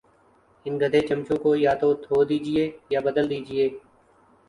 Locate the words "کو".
1.43-1.49